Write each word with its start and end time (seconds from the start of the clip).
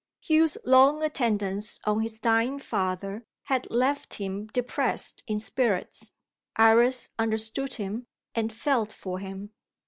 Hugh's 0.19 0.57
long 0.65 1.03
attendance 1.03 1.79
on 1.83 1.99
his 1.99 2.17
dying 2.17 2.57
father 2.57 3.23
had 3.43 3.69
left 3.69 4.15
him 4.15 4.47
depressed 4.47 5.21
in 5.27 5.39
spirits; 5.39 6.11
Iris 6.55 7.09
understood 7.19 7.73
him, 7.73 8.07
and 8.33 8.51
felt 8.51 8.91
for 8.91 9.19
him. 9.19 9.51